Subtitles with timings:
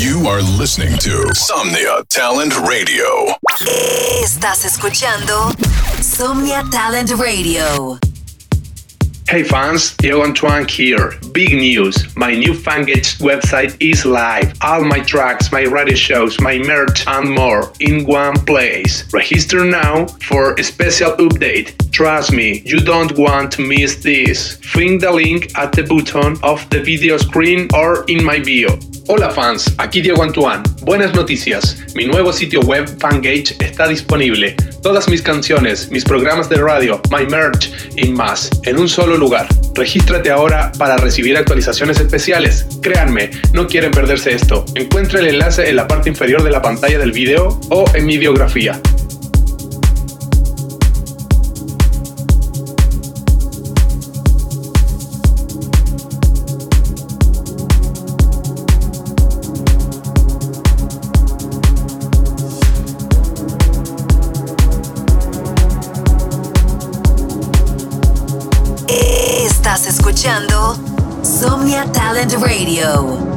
[0.00, 3.36] You are listening to Somnia Talent Radio.
[4.22, 5.52] Estás escuchando
[6.00, 7.98] Somnia Talent Radio.
[9.28, 11.12] Hey fans, Diego Antoine here.
[11.32, 12.16] Big news!
[12.16, 14.54] My new Fangage website is live.
[14.62, 19.04] All my tracks, my radio shows, my merch, and more in one place.
[19.12, 21.76] Register now for a special update.
[21.92, 24.56] Trust me, you don't want to miss this.
[24.64, 28.78] Find the link at the bottom of the video screen or in my bio.
[29.12, 30.62] Hola fans, aquí Diego Antoine.
[30.82, 31.76] Buenas noticias.
[31.96, 34.54] Mi nuevo sitio web Fangage está disponible.
[34.84, 39.48] Todas mis canciones, mis programas de radio, my merch y más en un solo lugar.
[39.74, 42.66] Regístrate ahora para recibir actualizaciones especiales.
[42.82, 44.64] Créanme, no quieren perderse esto.
[44.76, 48.16] Encuentra el enlace en la parte inferior de la pantalla del video o en mi
[48.16, 48.80] biografía.
[70.20, 70.76] Escuchando
[71.22, 73.29] Somnia Talent Radio.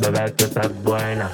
[0.00, 1.30] Bebé, tú estás buena.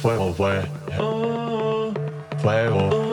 [0.00, 0.62] Fuego fue.
[0.96, 1.92] Fuego,
[2.40, 3.07] fuego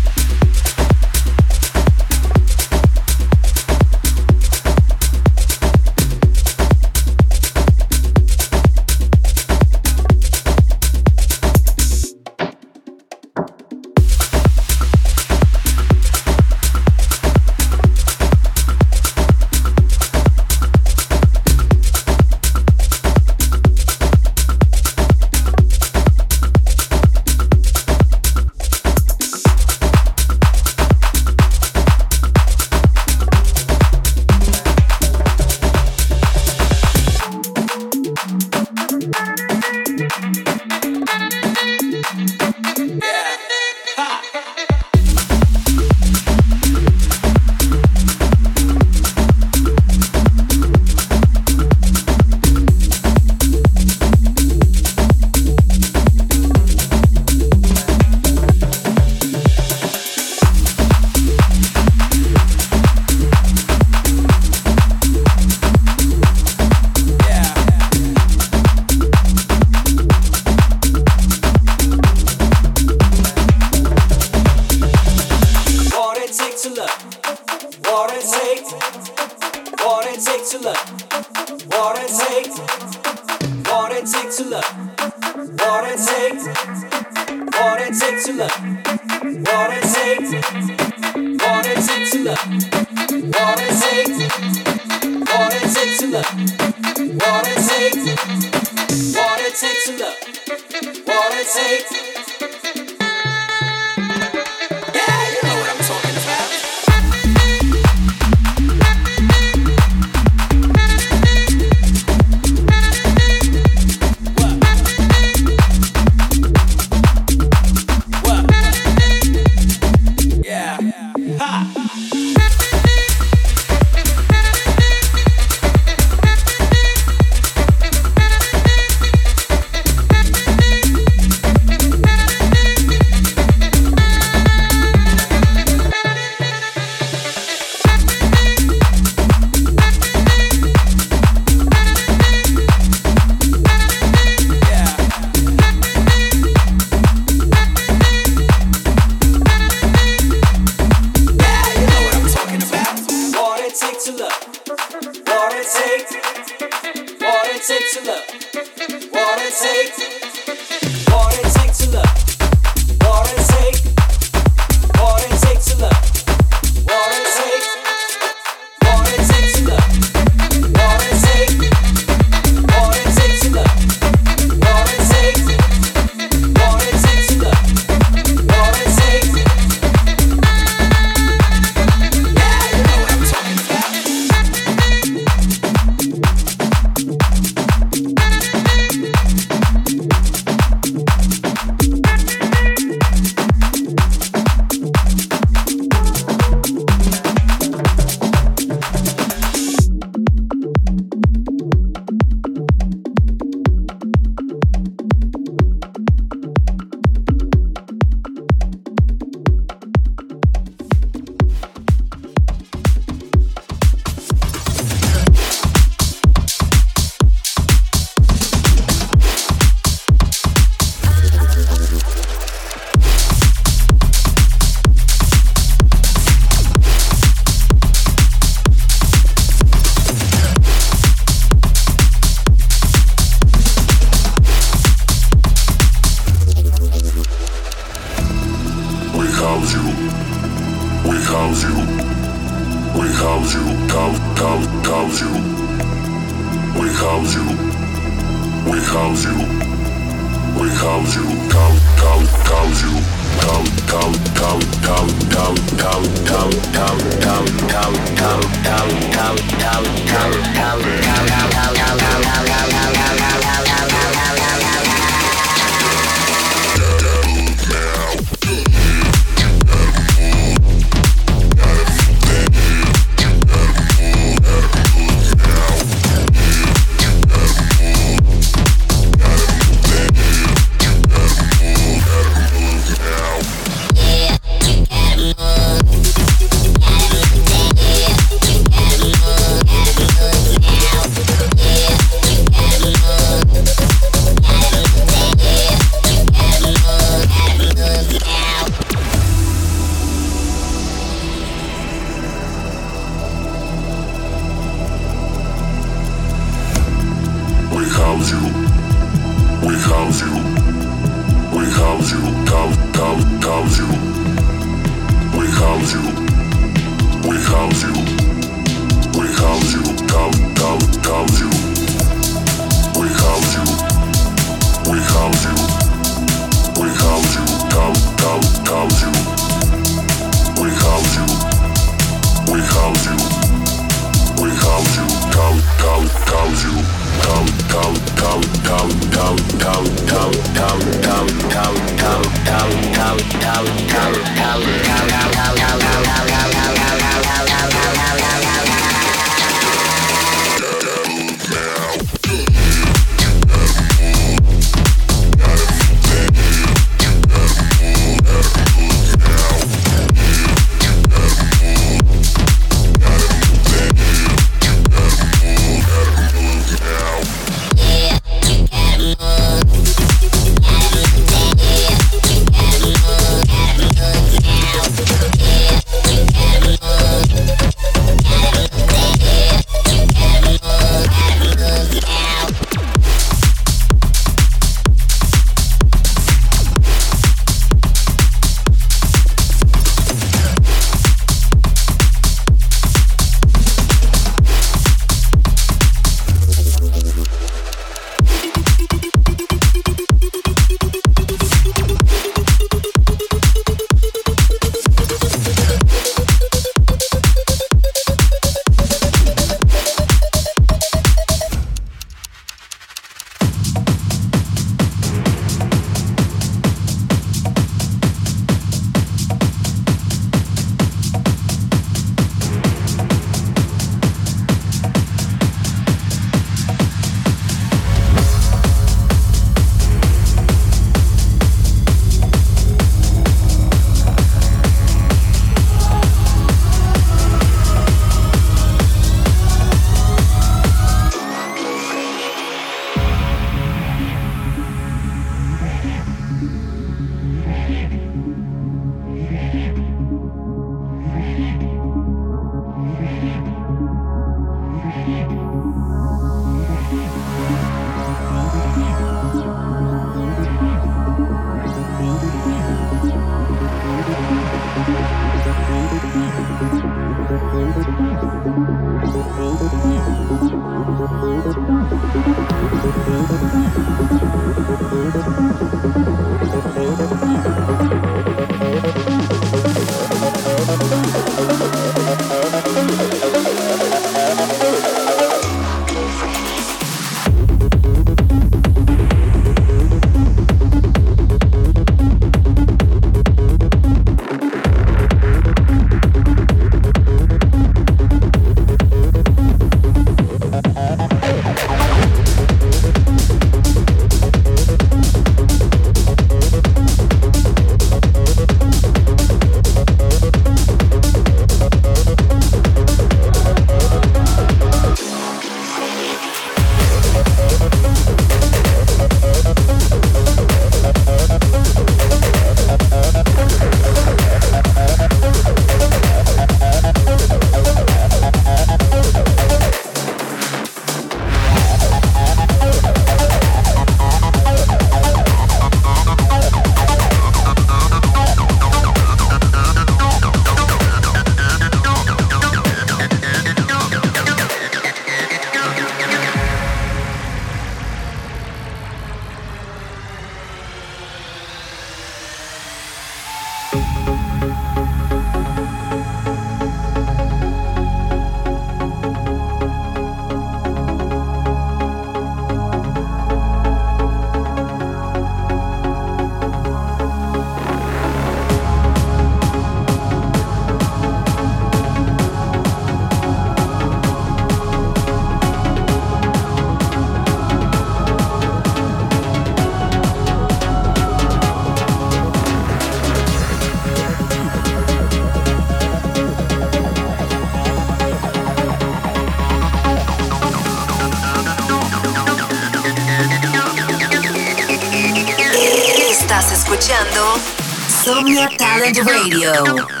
[598.81, 600.00] Talent Radio.